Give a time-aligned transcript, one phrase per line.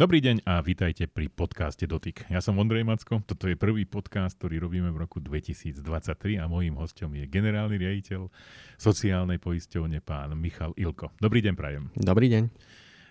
[0.00, 2.24] Dobrý deň a vítajte pri podcaste Dotyk.
[2.32, 6.80] Ja som Ondrej Macko, toto je prvý podcast, ktorý robíme v roku 2023 a mojím
[6.80, 8.32] hostom je generálny riaditeľ
[8.80, 11.12] sociálnej poisťovne pán Michal Ilko.
[11.20, 11.92] Dobrý deň, prajem.
[12.00, 12.48] Dobrý deň.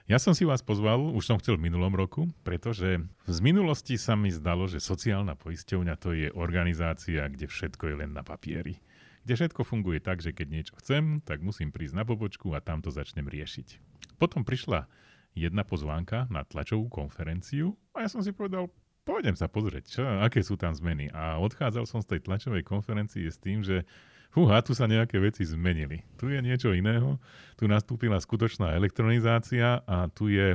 [0.10, 2.98] Ja som si vás pozval, už som chcel v minulom roku, pretože
[3.30, 8.18] z minulosti sa mi zdalo, že sociálna poisťovňa to je organizácia, kde všetko je len
[8.18, 8.82] na papieri.
[9.30, 12.82] Kde všetko funguje tak, že keď niečo chcem, tak musím prísť na pobočku a tam
[12.82, 13.78] to začnem riešiť.
[14.18, 14.90] Potom prišla
[15.38, 18.70] jedna pozvánka na tlačovú konferenciu a ja som si povedal,
[19.06, 21.10] pôjdem sa pozrieť, čo, aké sú tam zmeny.
[21.10, 23.88] A odchádzal som z tej tlačovej konferencie s tým, že
[24.30, 26.06] fúha, tu sa nejaké veci zmenili.
[26.22, 27.18] Tu je niečo iného,
[27.58, 30.54] tu nastúpila skutočná elektronizácia a tu je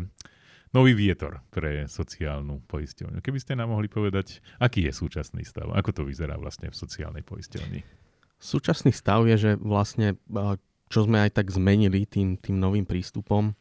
[0.70, 3.22] nový vietor pre sociálnu poisťovňu.
[3.22, 7.22] Keby ste nám mohli povedať, aký je súčasný stav, ako to vyzerá vlastne v sociálnej
[7.22, 7.82] poisťovni?
[8.42, 10.18] Súčasný stav je, že vlastne
[10.90, 13.54] čo sme aj tak zmenili tým, tým novým prístupom,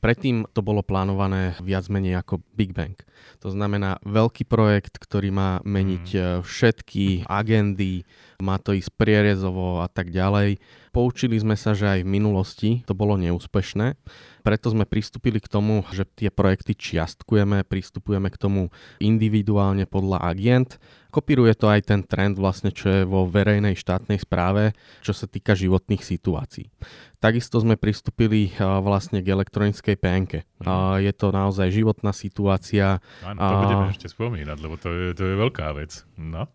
[0.00, 2.96] Predtým to bolo plánované viac menej ako Big Bang.
[3.44, 6.22] To znamená veľký projekt, ktorý má meniť mm.
[6.40, 8.08] všetky agendy,
[8.40, 10.56] má to ísť prierezovo a tak ďalej.
[10.90, 14.00] Poučili sme sa, že aj v minulosti to bolo neúspešné,
[14.40, 20.80] preto sme pristúpili k tomu, že tie projekty čiastkujeme, pristupujeme k tomu individuálne podľa agent
[21.10, 25.58] Kopíruje to aj ten trend vlastne, čo je vo verejnej štátnej správe, čo sa týka
[25.58, 26.70] životných situácií.
[27.18, 30.32] Takisto sme pristúpili vlastne k elektronickej PNK.
[30.62, 31.02] Mm.
[31.02, 33.02] Je to naozaj životná situácia.
[33.26, 36.06] Áno, to budeme ešte spomínať, lebo to je, to je veľká vec.
[36.14, 36.46] No.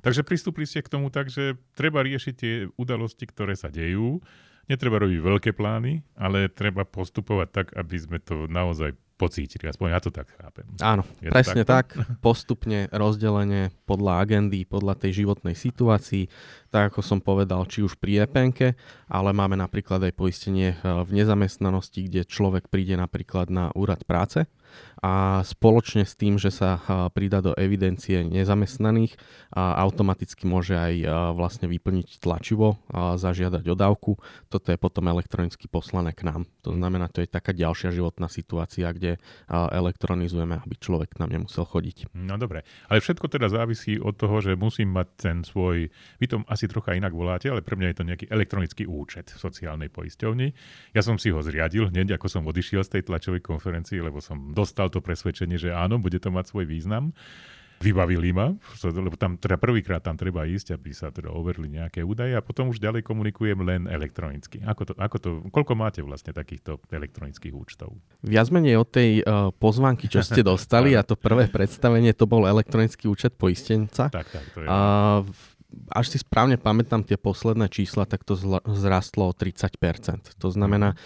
[0.00, 4.24] Takže pristúpili ste k tomu tak, že treba riešiť tie udalosti, ktoré sa dejú.
[4.68, 9.66] Netreba robiť veľké plány, ale treba postupovať tak, aby sme to naozaj pocítili.
[9.66, 10.62] Aspoň ja to tak chápem.
[10.78, 11.98] Áno, Je presne tak.
[12.22, 16.30] Postupne rozdelenie podľa agendy, podľa tej životnej situácii,
[16.68, 18.76] tak ako som povedal, či už pri EPNke,
[19.08, 24.46] ale máme napríklad aj poistenie eh, v nezamestnanosti, kde človek príde napríklad na úrad práce
[24.98, 26.82] a spoločne s tým, že sa
[27.14, 29.14] pridá do evidencie nezamestnaných,
[29.54, 30.94] automaticky môže aj
[31.38, 34.18] vlastne vyplniť tlačivo a zažiadať o dávku.
[34.50, 36.50] Toto je potom elektronicky poslané k nám.
[36.66, 41.62] To znamená, to je taká ďalšia životná situácia, kde elektronizujeme, aby človek k nám nemusel
[41.62, 42.10] chodiť.
[42.18, 46.42] No dobre, ale všetko teda závisí od toho, že musím mať ten svoj, vy to
[46.58, 50.50] asi trocha inak voláte, ale pre mňa je to nejaký elektronický účet v sociálnej poisťovni.
[50.90, 54.50] Ja som si ho zriadil hneď, ako som odišiel z tej tlačovej konferencii, lebo som
[54.50, 57.14] dostal to presvedčenie, že áno, bude to mať svoj význam.
[57.78, 58.50] Vybavili ma,
[58.82, 62.74] lebo tam teda prvýkrát tam treba ísť, aby sa teda overili nejaké údaje a potom
[62.74, 64.58] už ďalej komunikujem len elektronicky.
[64.66, 67.94] Ako to, ako to, koľko máte vlastne takýchto elektronických účtov?
[68.26, 72.50] Viac menej od tej uh, pozvánky, čo ste dostali a to prvé predstavenie, to bol
[72.50, 74.10] elektronický účet poistenca.
[74.10, 74.66] Tak, tak, to je.
[74.66, 75.22] Uh,
[75.92, 80.40] až si správne pamätám tie posledné čísla, tak to zrastlo o 30%.
[80.40, 80.96] To znamená,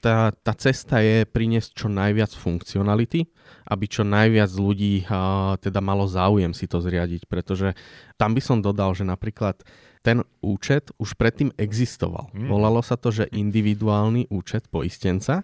[0.00, 3.28] tá, tá cesta je priniesť čo najviac funkcionality,
[3.66, 7.74] aby čo najviac ľudí a, teda malo záujem si to zriadiť, pretože
[8.14, 9.60] tam by som dodal, že napríklad
[10.06, 12.30] ten účet už predtým existoval.
[12.30, 12.46] Mm.
[12.46, 15.42] Volalo sa to, že individuálny účet poistenca,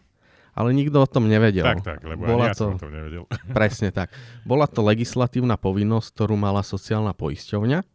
[0.52, 1.64] ale nikto o tom nevedel.
[1.64, 3.24] Tak, tak, lebo Bola ja to, som o tom nevedel.
[3.56, 4.12] Presne tak.
[4.46, 7.91] Bola to legislatívna povinnosť, ktorú mala sociálna poisťovňa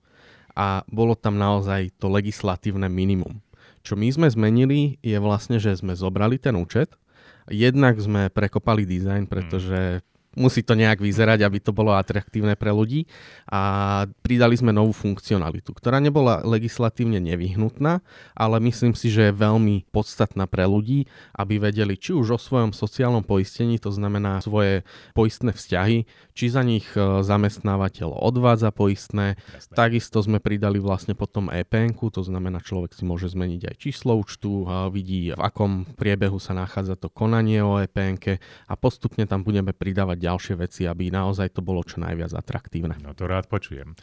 [0.57, 3.45] a bolo tam naozaj to legislatívne minimum.
[3.85, 6.97] Čo my sme zmenili je vlastne, že sme zobrali ten účet,
[7.45, 10.01] jednak sme prekopali dizajn, pretože
[10.38, 13.09] musí to nejak vyzerať, aby to bolo atraktívne pre ľudí
[13.50, 18.06] a pridali sme novú funkcionalitu, ktorá nebola legislatívne nevyhnutná,
[18.38, 22.72] ale myslím si, že je veľmi podstatná pre ľudí, aby vedeli či už o svojom
[22.72, 24.86] sociálnom poistení, to znamená svoje
[25.18, 26.06] poistné vzťahy,
[26.38, 29.42] či za nich e, zamestnávateľ odvádza poistné.
[29.58, 29.74] Jasne.
[29.74, 34.69] Takisto sme pridali vlastne potom EPN, to znamená človek si môže zmeniť aj číslo účtu,
[34.94, 38.19] vidí v akom priebehu sa nachádza to konanie o EPN
[38.68, 42.99] a postupne tam budeme pridávať ďalšie veci, aby naozaj to bolo čo najviac atraktívne.
[42.99, 43.95] No to rád počujem.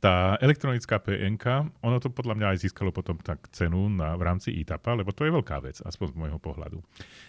[0.00, 4.48] Tá elektronická PNK, ono to podľa mňa aj získalo potom tak cenu na, v rámci
[4.56, 6.80] ETAPA, lebo to je veľká vec, aspoň z môjho pohľadu.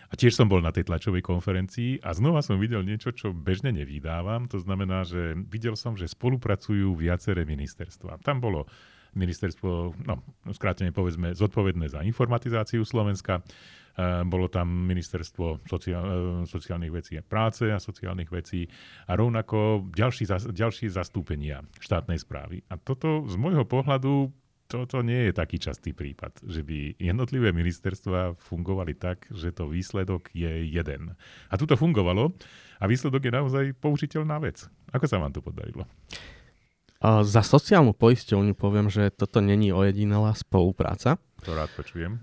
[0.07, 3.75] A tiež som bol na tej tlačovej konferencii a znova som videl niečo, čo bežne
[3.75, 4.47] nevydávam.
[4.47, 8.23] To znamená, že videl som, že spolupracujú viaceré ministerstva.
[8.23, 8.71] Tam bolo
[9.19, 10.23] ministerstvo, no
[10.55, 13.43] skrátene povedzme, zodpovedné za informatizáciu Slovenska,
[14.25, 16.15] bolo tam ministerstvo sociál, eh,
[16.47, 18.67] sociálnych vecí a práce a sociálnych vecí
[19.07, 22.63] a rovnako ďalší, ďalší zastúpenia štátnej správy.
[22.71, 24.31] A toto z môjho pohľadu
[24.71, 30.31] toto nie je taký častý prípad, že by jednotlivé ministerstva fungovali tak, že to výsledok
[30.31, 31.19] je jeden.
[31.51, 32.31] A tu to fungovalo
[32.79, 34.71] a výsledok je naozaj použiteľná vec.
[34.95, 35.83] Ako sa vám to podarilo?
[37.01, 41.17] Za sociálnu poisťovňu poviem, že toto není ojedinelá spolupráca.
[41.41, 42.21] To rád počujem.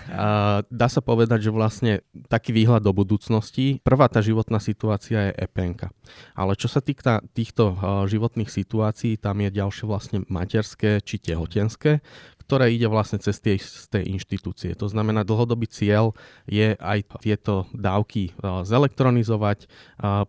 [0.80, 5.90] Dá sa povedať, že vlastne taký výhľad do budúcnosti, prvá tá životná situácia je EPNK.
[6.38, 7.74] Ale čo sa týka týchto
[8.06, 11.98] životných situácií, tam je ďalšie vlastne materské či tehotenské,
[12.46, 13.58] ktoré ide vlastne cez tie,
[13.90, 14.78] tej inštitúcie.
[14.78, 16.14] To znamená, dlhodobý cieľ
[16.46, 19.66] je aj tieto dávky zelektronizovať,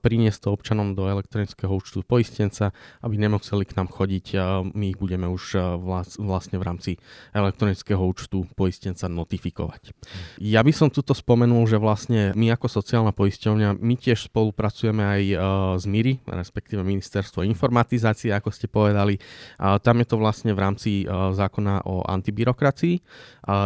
[0.02, 2.74] priniesť to občanom do elektronického účtu poistenca,
[3.06, 4.26] aby nemuseli k nám chodiť.
[4.74, 5.78] My ich budeme už
[6.18, 6.92] vlastne v rámci
[7.38, 9.94] elektronického účtu poistenca notifikovať.
[10.42, 15.22] Ja by som tuto spomenul, že vlastne my ako sociálna poisťovňa, my tiež spolupracujeme aj
[15.78, 19.22] s MIRI, respektíve Ministerstvo informatizácie, ako ste povedali.
[19.60, 23.04] Tam je to vlastne v rámci zákona o antibyrokracii.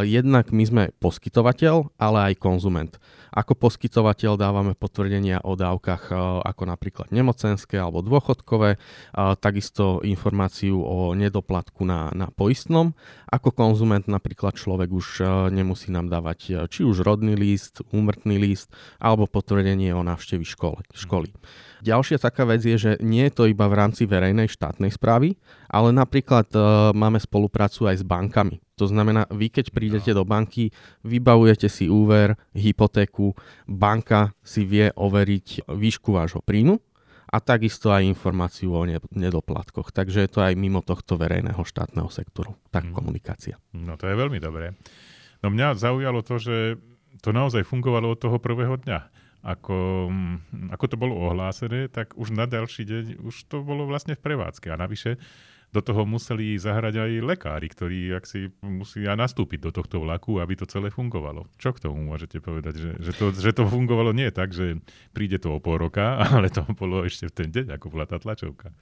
[0.03, 2.97] Jednak my sme poskytovateľ, ale aj konzument.
[3.31, 6.11] Ako poskytovateľ dávame potvrdenia o dávkach
[6.43, 8.75] ako napríklad nemocenské alebo dôchodkové,
[9.39, 12.91] takisto informáciu o nedoplatku na, na poistnom.
[13.31, 15.07] Ako konzument napríklad človek už
[15.55, 18.67] nemusí nám dávať či už rodný list, úmrtný list
[18.99, 20.83] alebo potvrdenie o návštevi školy.
[20.91, 21.31] školy.
[21.81, 25.33] Ďalšia taká vec je, že nie je to iba v rámci verejnej štátnej správy,
[25.65, 26.59] ale napríklad e,
[26.93, 28.61] máme spoluprácu aj s bankami.
[28.77, 30.69] To znamená, vy keď prídete do banky,
[31.01, 33.33] vybavujete si úver, hypotéku,
[33.65, 36.77] banka si vie overiť výšku vášho príjmu
[37.31, 38.83] a takisto aj informáciu o
[39.13, 39.89] nedoplatkoch.
[39.89, 42.93] Takže je to aj mimo tohto verejného štátneho sektoru, tak mm.
[42.93, 43.55] komunikácia.
[43.73, 44.77] No to je veľmi dobré.
[45.41, 46.77] No mňa zaujalo to, že
[47.25, 52.33] to naozaj fungovalo od toho prvého dňa ako, mm, ako to bolo ohlásené, tak už
[52.33, 54.69] na ďalší deň už to bolo vlastne v prevádzke.
[54.69, 55.17] A navyše
[55.71, 60.59] do toho museli zahrať aj lekári, ktorí ak si musia nastúpiť do tohto vlaku, aby
[60.59, 61.47] to celé fungovalo.
[61.56, 62.75] Čo k tomu môžete povedať?
[62.75, 64.83] Že, že, to, že to fungovalo nie tak, že
[65.15, 68.19] príde to o pol roka, ale to bolo ešte v ten deň, ako bola tá
[68.19, 68.75] tlačovka.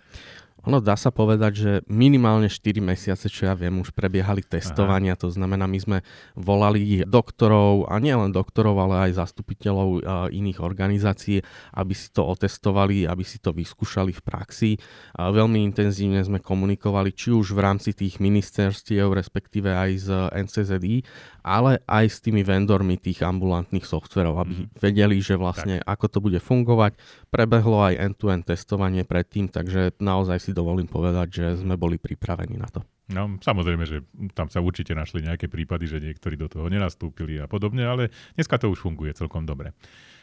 [0.68, 5.16] Ono dá sa povedať, že minimálne 4 mesiace, čo ja viem, už prebiehali testovania.
[5.16, 5.22] Aha.
[5.24, 5.98] To znamená, my sme
[6.36, 10.04] volali doktorov, a nie len doktorov, ale aj zastupiteľov
[10.36, 11.40] iných organizácií,
[11.80, 14.72] aby si to otestovali, aby si to vyskúšali v praxi.
[15.16, 16.79] A veľmi intenzívne sme komunikovali,
[17.14, 20.96] či už v rámci tých ministerstiev, respektíve aj z NCZI,
[21.44, 24.68] ale aj s tými vendormi tých ambulantných softverov, aby mm.
[24.80, 25.88] vedeli, že vlastne tak.
[25.88, 26.96] ako to bude fungovať.
[27.30, 32.72] Prebehlo aj end-to-end testovanie predtým, takže naozaj si dovolím povedať, že sme boli pripravení na
[32.72, 32.82] to.
[33.10, 34.06] No, samozrejme, že
[34.38, 38.62] tam sa určite našli nejaké prípady, že niektorí do toho nenastúpili a podobne, ale dneska
[38.62, 39.74] to už funguje celkom dobre.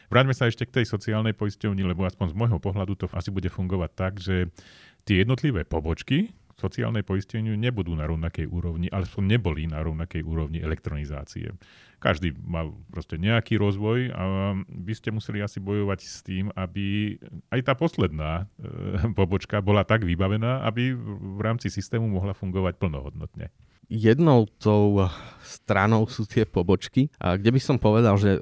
[0.07, 3.51] Vráťme sa ešte k tej sociálnej poisťovni, lebo aspoň z môjho pohľadu to asi bude
[3.51, 4.47] fungovať tak, že
[5.03, 11.53] tie jednotlivé pobočky, sociálnej poisteniu nebudú na rovnakej úrovni, ale neboli na rovnakej úrovni elektronizácie.
[12.01, 14.21] Každý mal proste nejaký rozvoj a
[14.65, 17.17] vy ste museli asi bojovať s tým, aby
[17.53, 23.53] aj tá posledná e, pobočka bola tak vybavená, aby v rámci systému mohla fungovať plnohodnotne.
[23.87, 25.07] Jednou tou
[25.45, 28.35] stranou sú tie pobočky, kde by som povedal, že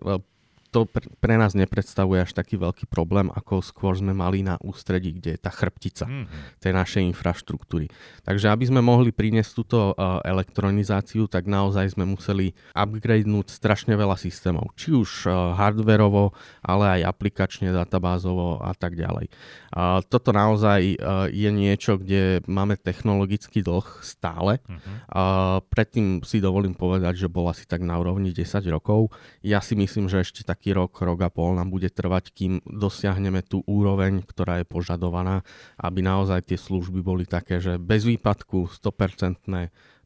[0.76, 0.84] to
[1.24, 5.40] pre nás nepredstavuje až taký veľký problém, ako skôr sme mali na ústredí, kde je
[5.40, 6.60] tá chrbtica mm-hmm.
[6.60, 7.88] tej našej infraštruktúry.
[8.28, 14.20] Takže aby sme mohli priniesť túto uh, elektronizáciu, tak naozaj sme museli upgradenúť strašne veľa
[14.20, 14.76] systémov.
[14.76, 19.32] Či už uh, hardverovo, ale aj aplikačne, databázovo a tak ďalej.
[19.72, 24.60] Uh, toto naozaj uh, je niečo, kde máme technologický dlh stále.
[24.68, 24.96] Mm-hmm.
[25.08, 29.16] Uh, predtým si dovolím povedať, že bol asi tak na úrovni 10 rokov.
[29.40, 32.58] Ja si myslím, že ešte tak nejaký rok, rok a pol nám bude trvať, kým
[32.66, 35.46] dosiahneme tú úroveň, ktorá je požadovaná,
[35.78, 39.46] aby naozaj tie služby boli také, že bez výpadku, 100%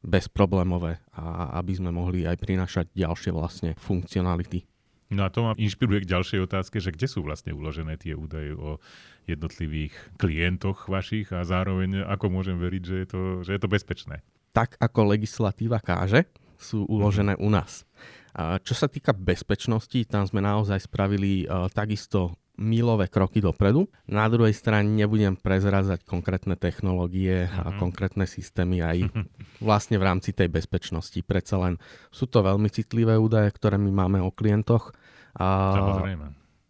[0.04, 4.68] bezproblémové a aby sme mohli aj prinašať ďalšie vlastne funkcionality.
[5.10, 8.51] No a to ma inšpiruje k ďalšej otázke, že kde sú vlastne uložené tie údaje
[8.54, 8.84] o
[9.25, 14.22] jednotlivých klientoch vašich a zároveň ako môžem veriť, že je to, že je to bezpečné.
[14.51, 17.88] Tak ako legislatíva káže, sú uložené u nás.
[18.38, 23.88] Čo sa týka bezpečnosti, tam sme naozaj spravili takisto milové kroky dopredu.
[24.12, 27.79] Na druhej strane nebudem prezrazať konkrétne technológie a mm-hmm.
[27.79, 28.98] konkrétne systémy aj
[29.65, 31.24] vlastne v rámci tej bezpečnosti.
[31.24, 31.79] Predsa len
[32.12, 34.91] sú to veľmi citlivé údaje, ktoré my máme o klientoch.
[35.39, 35.48] A,
[35.79, 36.27] Samozrejme.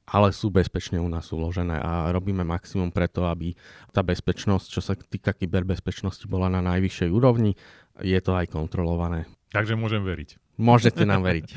[0.09, 3.53] Ale sú bezpečne u nás uložené a robíme maximum preto, aby
[3.93, 7.53] tá bezpečnosť, čo sa týka kyberbezpečnosti, bola na najvyššej úrovni.
[8.01, 9.29] Je to aj kontrolované.
[9.49, 10.37] Takže môžem veriť.
[10.61, 11.47] Môžete nám veriť.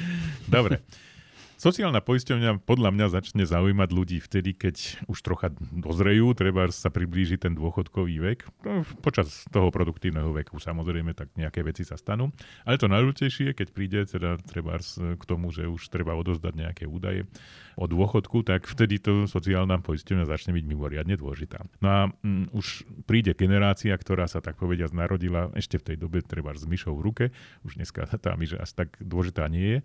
[0.49, 0.81] Dobre.
[1.63, 7.39] Sociálna poisťovňa podľa mňa začne zaujímať ľudí vtedy, keď už trocha dozrejú, treba sa priblíži
[7.39, 8.51] ten dôchodkový vek.
[8.67, 12.35] No, počas toho produktívneho veku samozrejme tak nejaké veci sa stanú.
[12.67, 17.31] Ale to najdôležitejšie, keď príde teda treba k tomu, že už treba odozdať nejaké údaje
[17.79, 21.63] o dôchodku, tak vtedy to sociálna poisťovňa začne byť mimoriadne dôležitá.
[21.79, 26.27] No a mm, už príde generácia, ktorá sa tak povediať narodila ešte v tej dobe
[26.27, 27.25] treba s myšou v ruke,
[27.63, 29.81] už dneska tá myš až tak dôležitá nie je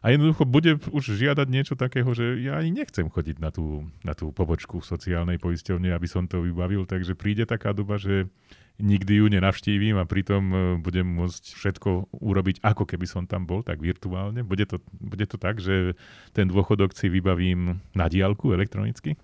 [0.00, 4.16] a jednoducho bude už žiadať niečo takého, že ja ani nechcem chodiť na tú, na
[4.16, 8.32] tú pobočku sociálnej poisťovne, aby som to vybavil, takže príde taká doba, že
[8.80, 13.60] nikdy ju nenavštívim a pritom e, budem môcť všetko urobiť, ako keby som tam bol,
[13.60, 14.40] tak virtuálne.
[14.40, 15.94] Bude to, bude to tak, že
[16.32, 19.20] ten dôchodok si vybavím na diálku elektronicky?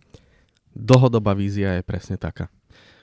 [0.76, 2.52] Dlhodobá vízia je presne taká.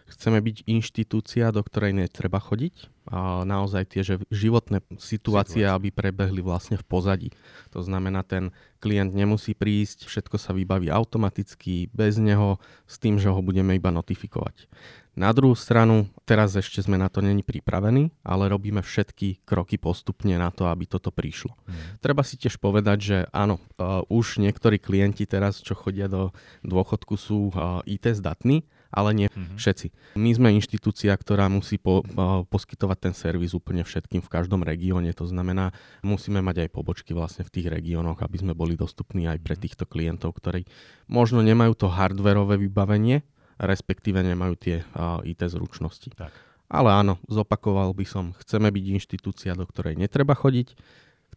[0.07, 2.91] Chceme byť inštitúcia, do ktorej netreba chodiť.
[3.03, 5.75] A naozaj tie že životné situácie, Situácia.
[5.75, 7.29] aby prebehli vlastne v pozadí.
[7.75, 13.27] To znamená, ten klient nemusí prísť, všetko sa vybaví automaticky, bez neho, s tým, že
[13.27, 14.71] ho budeme iba notifikovať.
[15.13, 20.33] Na druhú stranu, teraz ešte sme na to není pripravení, ale robíme všetky kroky postupne
[20.41, 21.53] na to, aby toto prišlo.
[21.69, 22.01] Mm.
[22.01, 26.33] Treba si tiež povedať, že áno, uh, už niektorí klienti teraz, čo chodia do
[26.65, 29.57] dôchodku, sú uh, IT zdatní, ale nie mm-hmm.
[29.57, 29.87] všetci.
[30.21, 35.09] My sme inštitúcia, ktorá musí po, uh, poskytovať ten servis úplne všetkým v každom regióne.
[35.17, 35.73] To znamená,
[36.05, 39.61] musíme mať aj pobočky vlastne v tých regiónoch, aby sme boli dostupní aj pre mhm.
[39.65, 40.69] týchto klientov, ktorí
[41.09, 43.25] možno nemajú to hardwareové vybavenie,
[43.57, 46.13] respektíve nemajú tie uh, IT zručnosti.
[46.13, 46.31] Tak.
[46.69, 50.73] Ale áno, zopakoval by som, chceme byť inštitúcia, do ktorej netreba chodiť,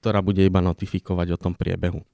[0.01, 2.05] ktorá bude iba notifikovať o tom priebehu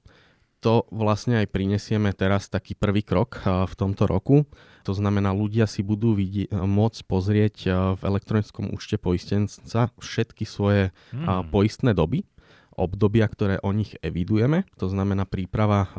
[0.63, 4.47] to vlastne aj prinesieme teraz taký prvý krok v tomto roku.
[4.87, 7.55] To znamená, ľudia si budú vidie, môcť pozrieť
[7.99, 11.51] v elektronickom účte poistenca všetky svoje hmm.
[11.51, 12.23] poistné doby,
[12.73, 14.63] obdobia, ktoré o nich evidujeme.
[14.79, 15.91] To znamená príprava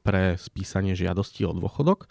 [0.00, 2.08] pre spísanie žiadosti o dôchodok.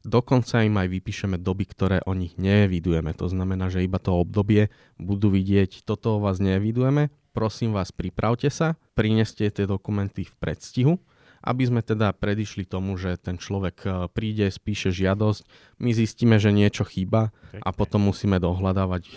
[0.00, 3.12] Dokonca im aj vypíšeme doby, ktoré o nich neevidujeme.
[3.20, 8.48] To znamená, že iba to obdobie budú vidieť, toto o vás neevidujeme, prosím vás, pripravte
[8.48, 10.94] sa, prineste tie dokumenty v predstihu
[11.40, 15.42] aby sme teda predišli tomu, že ten človek e, príde, spíše žiadosť,
[15.80, 19.12] my zistíme, že niečo chýba a potom musíme dohľadávať, e,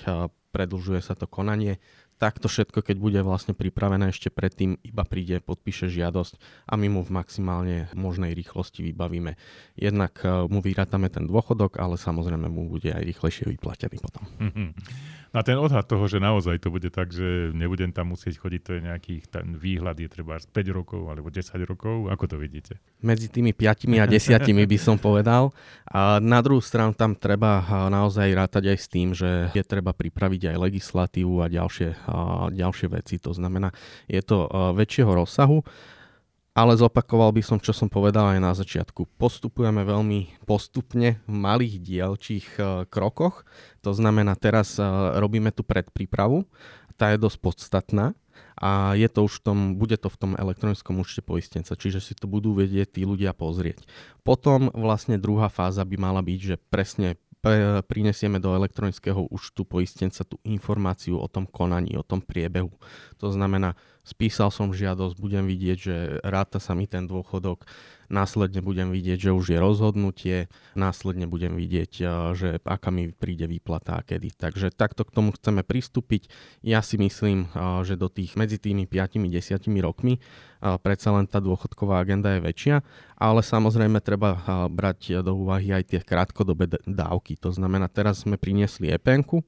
[0.56, 1.84] predlžuje sa to konanie.
[2.22, 6.40] Takto všetko, keď bude vlastne pripravené ešte predtým, iba príde, podpíše žiadosť
[6.72, 9.36] a my mu v maximálne možnej rýchlosti vybavíme.
[9.76, 14.24] Jednak e, mu vyrátame ten dôchodok, ale samozrejme mu bude aj rýchlejšie vyplatený potom.
[15.34, 18.72] Na ten odhad toho, že naozaj to bude tak, že nebudem tam musieť chodiť, to
[18.78, 22.06] je nejaký ten výhľad je treba 5 rokov alebo 10 rokov.
[22.14, 22.78] Ako to vidíte?
[23.02, 24.14] Medzi tými 5 a 10
[24.46, 25.50] by som povedal.
[25.90, 30.54] A na druhú stranu tam treba naozaj rátať aj s tým, že je treba pripraviť
[30.54, 33.18] aj legislatívu a ďalšie, a ďalšie veci.
[33.26, 33.74] To znamená,
[34.06, 34.46] je to
[34.78, 35.66] väčšieho rozsahu
[36.54, 39.10] ale zopakoval by som, čo som povedal aj na začiatku.
[39.18, 42.62] Postupujeme veľmi postupne v malých dielčích e,
[42.94, 43.42] krokoch.
[43.82, 44.86] To znamená, teraz e,
[45.18, 46.46] robíme tú predprípravu.
[46.94, 48.14] Tá je dosť podstatná
[48.54, 52.14] a je to už v tom, bude to v tom elektronickom účte poistenca, čiže si
[52.14, 53.82] to budú vedieť tí ľudia pozrieť.
[54.22, 57.18] Potom vlastne druhá fáza by mala byť, že presne
[57.92, 62.72] prinesieme do elektronického účtu poistenca tú informáciu o tom konaní, o tom priebehu.
[63.20, 65.96] To znamená, spísal som žiadosť, budem vidieť, že
[66.28, 67.64] ráta sa mi ten dôchodok,
[68.14, 70.38] následne budem vidieť, že už je rozhodnutie,
[70.78, 74.38] následne budem vidieť, eh, že aká mi príde výplata a kedy.
[74.38, 76.30] Takže takto k tomu chceme pristúpiť.
[76.62, 81.42] Ja si myslím, eh, že do tých medzi tými 5-10 rokmi eh, predsa len tá
[81.42, 82.76] dôchodková agenda je väčšia,
[83.18, 84.36] ale samozrejme treba
[84.68, 87.40] brať do úvahy aj tie krátkodobé dávky.
[87.42, 89.42] To znamená, teraz sme priniesli EPN-ku,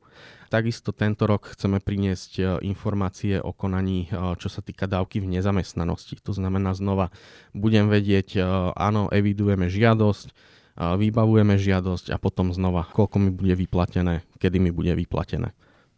[0.45, 4.07] Takisto tento rok chceme priniesť informácie o konaní,
[4.37, 6.21] čo sa týka dávky v nezamestnanosti.
[6.21, 7.09] To znamená znova,
[7.51, 8.39] budem vedieť,
[8.75, 10.31] áno, evidujeme žiadosť,
[10.75, 15.55] vybavujeme žiadosť a potom znova, koľko mi bude vyplatené, kedy mi bude vyplatené.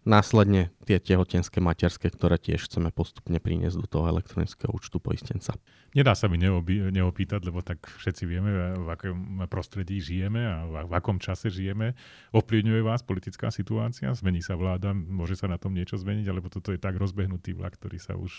[0.08, 5.52] Následne tie tehotenské materské, ktoré tiež chceme postupne priniesť do toho elektronického účtu poistenca.
[5.92, 10.94] Nedá sa mi neobi- neopýtať, lebo tak všetci vieme, v akom prostredí žijeme a v
[10.96, 11.92] akom čase žijeme.
[12.32, 14.08] Ovplyvňuje vás politická situácia?
[14.16, 14.96] Zmení sa vláda?
[14.96, 16.24] Môže sa na tom niečo zmeniť?
[16.32, 18.32] Alebo toto je tak rozbehnutý vlak, ktorý sa už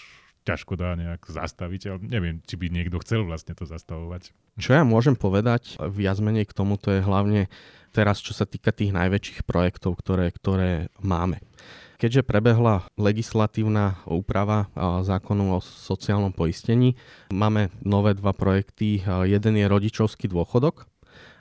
[0.46, 4.30] ťažko dá nejak zastaviť, ale neviem, či by niekto chcel vlastne to zastavovať.
[4.58, 7.46] Čo ja môžem povedať viac menej k tomu, to je hlavne
[7.94, 11.38] teraz, čo sa týka tých najväčších projektov, ktoré, ktoré máme.
[11.98, 14.70] Keďže prebehla legislatívna úprava
[15.02, 16.94] zákonu o sociálnom poistení,
[17.34, 19.02] máme nové dva projekty.
[19.26, 20.86] Jeden je rodičovský dôchodok,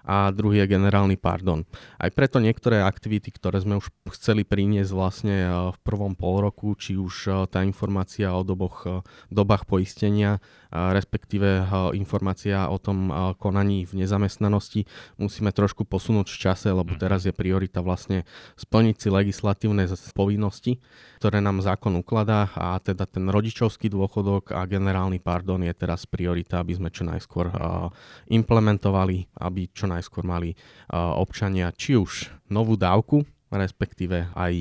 [0.08, 1.68] a druhý je generálny pardon.
[2.00, 6.72] Aj preto niektoré aktivity, ktoré sme už chceli priniesť vlastne e, v prvom pol roku,
[6.80, 10.40] či už e, tá informácia o doboch, e, dobách poistenia,
[10.72, 17.00] respektíve informácia o tom konaní v nezamestnanosti, musíme trošku posunúť v čase, lebo mhm.
[17.00, 18.28] teraz je priorita vlastne
[18.60, 20.80] splniť si legislatívne povinnosti,
[21.22, 26.62] ktoré nám zákon ukladá a teda ten rodičovský dôchodok a generálny pardon je teraz priorita,
[26.62, 27.50] aby sme čo najskôr
[28.30, 30.54] implementovali, aby čo najskôr mali
[30.94, 34.54] občania či už novú dávku, respektíve aj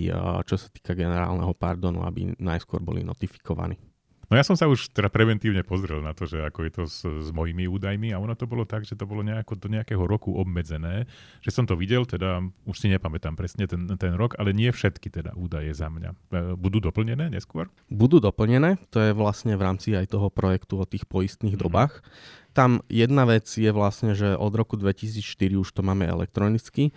[0.47, 3.86] čo sa týka generálneho pardonu, aby najskôr boli notifikovaní.
[4.27, 6.99] No ja som sa už teda preventívne pozrel na to, že ako je to s,
[7.07, 10.35] s mojimi údajmi a ono to bolo tak, že to bolo nejako do nejakého roku
[10.35, 11.07] obmedzené,
[11.39, 15.15] že som to videl, teda už si nepamätám presne ten, ten rok, ale nie všetky
[15.15, 16.11] teda údaje za mňa.
[16.11, 16.17] E,
[16.59, 17.71] budú doplnené neskôr?
[17.87, 21.67] Budú doplnené, to je vlastne v rámci aj toho projektu o tých poistných mm-hmm.
[21.71, 22.03] dobách.
[22.51, 25.23] Tam jedna vec je vlastne, že od roku 2004
[25.55, 26.91] už to máme elektronicky,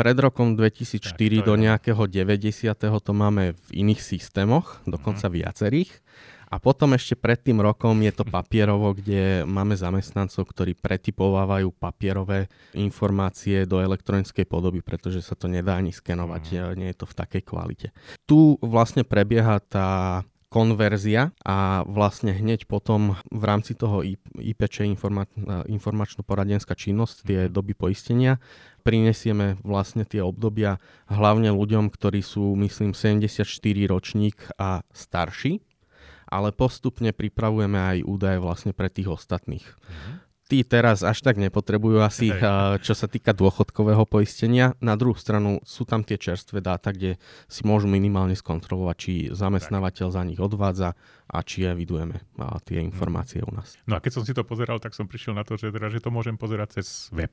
[0.00, 2.72] pred rokom 2004 tak, do nejakého 90.
[2.72, 5.32] to máme v iných systémoch, dokonca mm.
[5.36, 5.92] viacerých.
[6.50, 12.50] A potom ešte pred tým rokom je to papierovo, kde máme zamestnancov, ktorí pretypovávajú papierové
[12.74, 16.74] informácie do elektronickej podoby, pretože sa to nedá ani skenovať, mm.
[16.74, 17.88] nie je to v takej kvalite.
[18.26, 19.88] Tu vlastne prebieha tá
[20.50, 24.02] konverzia a vlastne hneď potom v rámci toho
[24.34, 25.30] IPČ informa-
[25.70, 27.54] informačno-poradenská činnosť, tie mhm.
[27.54, 28.42] doby poistenia,
[28.82, 33.46] prinesieme vlastne tie obdobia hlavne ľuďom, ktorí sú, myslím, 74
[33.86, 35.62] ročník a starší
[36.30, 39.66] ale postupne pripravujeme aj údaje vlastne pre tých ostatných.
[39.66, 40.14] Mm-hmm.
[40.50, 42.82] Tí teraz až tak nepotrebujú asi, Hej.
[42.82, 44.74] čo sa týka dôchodkového poistenia.
[44.82, 50.10] Na druhú stranu sú tam tie čerstvé dáta, kde si môžu minimálne skontrolovať, či zamestnávateľ
[50.10, 50.98] za nich odvádza
[51.30, 52.26] a či evidujeme
[52.66, 53.78] tie informácie u nás.
[53.86, 56.02] No a keď som si to pozeral, tak som prišiel na to, že, teda, že
[56.02, 57.30] to môžem pozerať cez web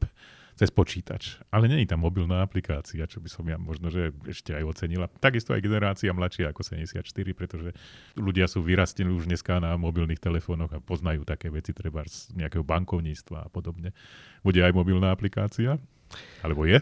[0.58, 1.38] cez počítač.
[1.54, 5.06] Ale není tam mobilná aplikácia, čo by som ja možno, že ešte aj ocenila.
[5.22, 7.06] Takisto aj generácia mladšia ako 74,
[7.38, 7.78] pretože
[8.18, 12.66] ľudia sú vyrastení už dneska na mobilných telefónoch a poznajú také veci, treba z nejakého
[12.66, 13.94] bankovníctva a podobne.
[14.42, 15.78] Bude aj mobilná aplikácia?
[16.42, 16.82] Alebo je?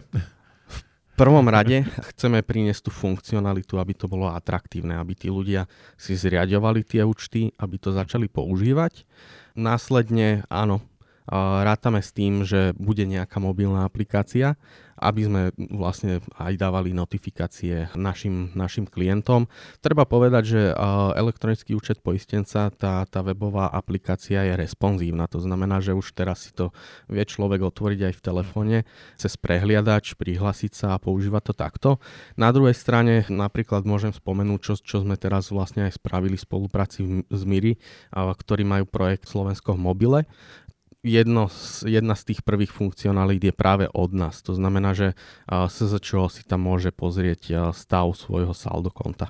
[1.16, 5.64] Prvom rade chceme priniesť tú funkcionalitu, aby to bolo atraktívne, aby tí ľudia
[5.96, 9.08] si zriadovali tie účty, aby to začali používať.
[9.56, 10.84] Následne, áno,
[11.30, 14.54] Rátame s tým, že bude nejaká mobilná aplikácia,
[14.96, 15.42] aby sme
[15.76, 19.52] vlastne aj dávali notifikácie našim, našim klientom.
[19.84, 20.62] Treba povedať, že
[21.20, 25.28] elektronický účet poistenca, tá, tá webová aplikácia je responsívna.
[25.36, 26.72] To znamená, že už teraz si to
[27.12, 28.78] vie človek otvoriť aj v telefóne
[29.20, 31.90] cez prehliadač, prihlasiť sa a používať to takto.
[32.40, 37.28] Na druhej strane napríklad môžem spomenúť, čo, čo sme teraz vlastne aj spravili v spolupráci
[37.28, 37.76] s Miri,
[38.16, 40.20] ktorí majú projekt Slovensko v mobile
[41.06, 44.42] jedno z, jedna z tých prvých funkcionalít je práve od nás.
[44.42, 45.14] To znamená, že
[45.46, 49.30] SZČO si tam môže pozrieť stav svojho saldo konta.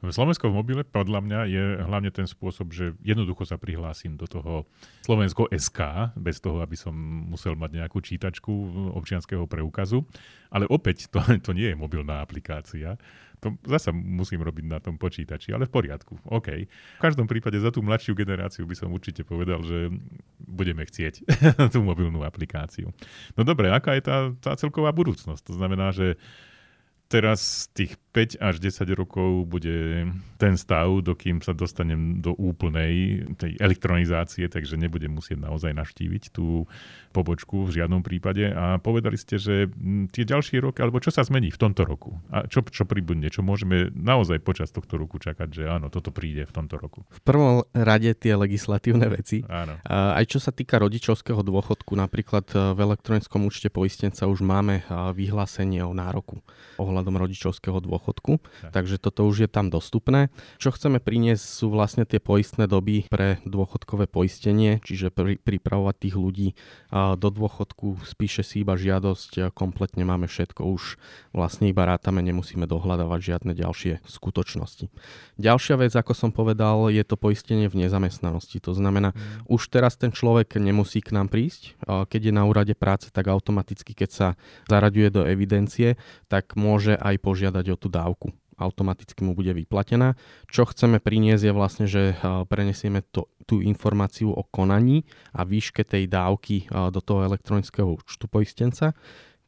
[0.00, 4.64] Slovensko v mobile podľa mňa je hlavne ten spôsob, že jednoducho sa prihlásim do toho
[5.04, 6.96] Slovensko SK, bez toho, aby som
[7.28, 8.48] musel mať nejakú čítačku
[8.96, 10.08] občianského preukazu.
[10.48, 12.96] Ale opäť to, to nie je mobilná aplikácia.
[13.40, 16.20] To zasa musím robiť na tom počítači, ale v poriadku.
[16.28, 16.48] OK.
[16.68, 19.88] V každom prípade za tú mladšiu generáciu by som určite povedal, že
[20.36, 21.24] budeme chcieť
[21.74, 22.92] tú mobilnú aplikáciu.
[23.34, 25.42] No dobre, aká je tá, tá celková budúcnosť?
[25.48, 26.20] To znamená, že
[27.10, 30.06] teraz tých 5 až 10 rokov bude
[30.38, 36.66] ten stav, dokým sa dostanem do úplnej tej elektronizácie, takže nebudem musieť naozaj navštíviť tú
[37.14, 38.50] pobočku v žiadnom prípade.
[38.50, 39.70] A povedali ste, že
[40.10, 42.18] tie ďalšie roky, alebo čo sa zmení v tomto roku?
[42.34, 43.30] A čo, čo pribudne?
[43.30, 47.06] Čo môžeme naozaj počas tohto roku čakať, že áno, toto príde v tomto roku?
[47.10, 49.42] V prvom rade tie legislatívne veci.
[49.46, 49.78] Áno.
[49.86, 54.82] Aj čo sa týka rodičovského dôchodku, napríklad v elektronickom účte poistenca už máme
[55.14, 56.42] vyhlásenie o nároku
[56.78, 58.72] ohľadom rodičovského dôchodku, tak.
[58.76, 60.28] takže toto už je tam dostupné.
[60.60, 66.16] Čo chceme priniesť sú vlastne tie poistné doby pre dôchodkové poistenie, čiže pri, pripravovať tých
[66.18, 66.48] ľudí
[66.92, 70.98] do dôchodku, spíše si iba žiadosť, kompletne máme všetko, už
[71.30, 74.90] vlastne iba rátame, nemusíme dohľadávať žiadne ďalšie skutočnosti.
[75.38, 78.58] Ďalšia vec, ako som povedal, je to poistenie v nezamestnanosti.
[78.66, 79.46] To znamená, mm.
[79.46, 83.94] už teraz ten človek nemusí k nám prísť, keď je na úrade práce, tak automaticky,
[83.94, 84.28] keď sa
[84.66, 85.94] zaraďuje do evidencie,
[86.26, 90.20] tak môže aj požiadať o tú dávku automaticky mu bude vyplatená.
[90.52, 92.12] Čo chceme priniesť je vlastne, že
[92.52, 98.92] prenesieme to, tú informáciu o konaní a výške tej dávky do toho elektronického účtu poistenca.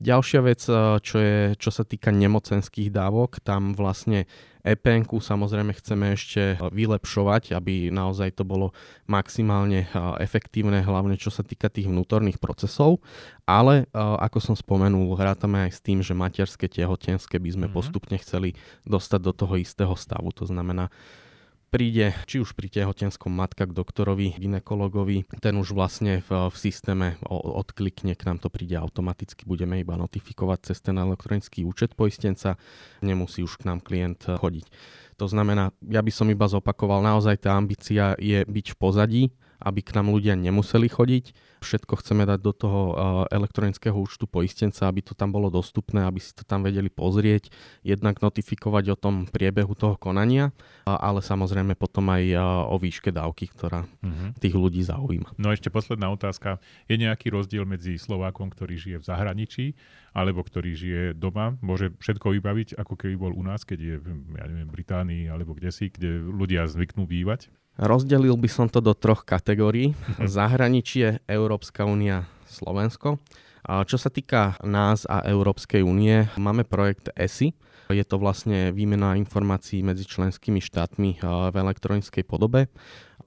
[0.02, 0.64] Ďalšia vec,
[1.04, 4.26] čo, je, čo sa týka nemocenských dávok, tam vlastne
[4.62, 8.70] EPN samozrejme chceme ešte vylepšovať, aby naozaj to bolo
[9.10, 9.90] maximálne
[10.22, 13.02] efektívne, hlavne čo sa týka tých vnútorných procesov,
[13.42, 17.74] ale ako som spomenul, hrátame aj s tým, že materské, tehotenské by sme mm-hmm.
[17.74, 18.54] postupne chceli
[18.86, 20.30] dostať do toho istého stavu.
[20.38, 20.94] To znamená,
[21.72, 27.16] príde či už pri tehotenskom matka k doktorovi, ginekologovi, ten už vlastne v, v systéme
[27.32, 32.60] odklikne, k nám to príde automaticky, budeme iba notifikovať cez ten elektronický účet poistenca,
[33.00, 34.68] nemusí už k nám klient chodiť.
[35.16, 39.22] To znamená, ja by som iba zopakoval, naozaj tá ambícia je byť v pozadí,
[39.62, 42.94] aby k nám ľudia nemuseli chodiť, všetko chceme dať do toho eh,
[43.38, 47.54] elektronického účtu poistenca, aby to tam bolo dostupné, aby si to tam vedeli pozrieť,
[47.86, 50.50] jednak notifikovať o tom priebehu toho konania,
[50.84, 54.34] ale samozrejme potom aj eh, o výške dávky, ktorá uh-huh.
[54.42, 55.38] tých ľudí zaujíma.
[55.38, 56.58] No ešte posledná otázka.
[56.90, 59.64] Je nejaký rozdiel medzi Slovákom, ktorý žije v zahraničí,
[60.12, 61.54] alebo ktorý žije doma?
[61.62, 63.96] Môže všetko vybaviť, ako keby bol u nás, keď je
[64.36, 67.48] ja neviem, v Británii alebo kde si, kde ľudia zvyknú bývať?
[67.80, 69.96] Rozdelil by som to do troch kategórií.
[69.96, 70.28] Mhm.
[70.28, 73.16] Zahraničie, Európska únia, Slovensko.
[73.62, 77.54] Čo sa týka nás a Európskej únie, máme projekt ESI.
[77.94, 82.66] Je to vlastne výmena informácií medzi členskými štátmi v elektronickej podobe.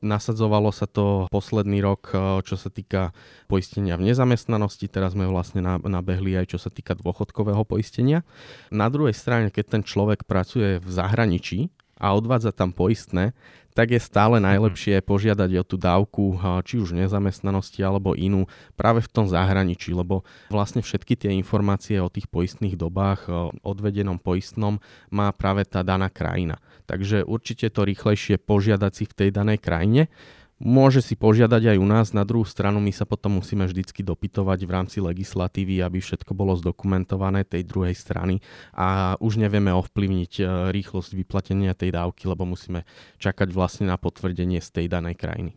[0.03, 2.11] Nasadzovalo sa to posledný rok,
[2.43, 3.15] čo sa týka
[3.47, 8.27] poistenia v nezamestnanosti, teraz sme vlastne nabehli aj čo sa týka dôchodkového poistenia.
[8.75, 13.31] Na druhej strane, keď ten človek pracuje v zahraničí a odvádza tam poistné,
[13.75, 14.47] tak je stále mhm.
[14.55, 18.47] najlepšie požiadať o tú dávku, či už nezamestnanosti alebo inú,
[18.79, 24.17] práve v tom zahraničí, lebo vlastne všetky tie informácie o tých poistných dobách, o odvedenom
[24.17, 24.79] poistnom
[25.11, 26.63] má práve tá daná krajina.
[26.87, 30.07] Takže určite to rýchlejšie požiadať si v tej danej krajine
[30.55, 34.63] Môže si požiadať aj u nás, na druhú stranu my sa potom musíme vždycky dopytovať
[34.63, 38.39] v rámci legislatívy, aby všetko bolo zdokumentované tej druhej strany.
[38.71, 42.87] A už nevieme ovplyvniť e, rýchlosť vyplatenia tej dávky, lebo musíme
[43.19, 45.51] čakať vlastne na potvrdenie z tej danej krajiny.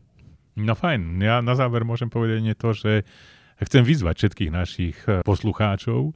[0.59, 3.07] No fajn, ja na záver môžem povedať to, že
[3.63, 6.11] chcem vyzvať všetkých našich e, poslucháčov,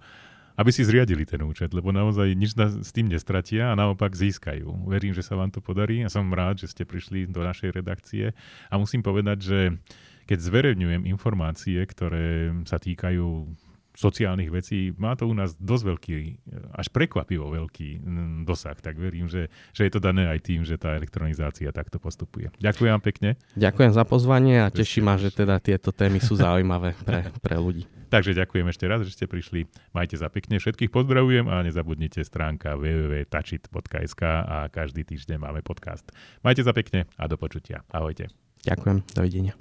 [0.57, 4.89] aby si zriadili ten účet, lebo naozaj nič s tým nestratia a naopak získajú.
[4.89, 8.37] Verím, že sa vám to podarí a som rád, že ste prišli do našej redakcie
[8.69, 9.59] a musím povedať, že
[10.27, 13.27] keď zverejňujem informácie, ktoré sa týkajú
[13.93, 16.15] sociálnych vecí, má to u nás dosť veľký,
[16.73, 20.81] až prekvapivo veľký mm, dosah, tak verím, že, že je to dané aj tým, že
[20.81, 22.49] tá elektronizácia takto postupuje.
[22.59, 23.31] Ďakujem pekne.
[23.57, 27.85] Ďakujem za pozvanie a teší ma, že teda tieto témy sú zaujímavé pre, pre ľudí.
[28.13, 29.65] Takže ďakujem ešte raz, že ste prišli.
[29.97, 30.61] Majte sa pekne.
[30.61, 36.05] Všetkých pozdravujem a nezabudnite stránka www.tačit.sk a každý týždeň máme podcast.
[36.45, 37.81] Majte sa pekne a do počutia.
[37.89, 38.29] Ahojte.
[38.69, 39.01] Ďakujem.
[39.17, 39.57] Dovidenia.